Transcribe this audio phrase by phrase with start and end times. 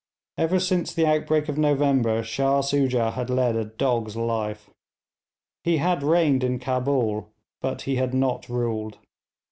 [0.35, 4.67] Ever since the outbreak of November Shah Soojah had led a dog's life.
[5.63, 7.29] He had reigned in Cabul,
[7.61, 8.97] but he had not ruled.